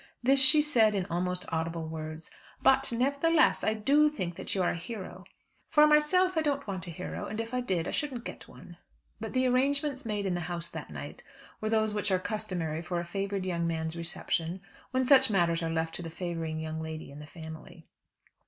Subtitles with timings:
[0.23, 2.31] This she said in almost audible words.
[2.63, 5.25] "But nevertheless, I do think that you are a hero.
[5.69, 8.77] For myself, I don't want a hero and if I did, I shouldn't get one."
[9.19, 11.23] But the arrangements made in the house that night
[11.61, 15.69] were those which are customary for a favoured young man's reception when such matters are
[15.69, 17.85] left to the favouring young lady in the family.